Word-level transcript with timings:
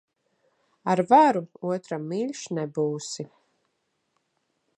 Ar 0.93 1.01
varu 1.11 1.43
otram 1.73 2.09
mīļš 2.13 2.43
nebūsi. 2.61 3.31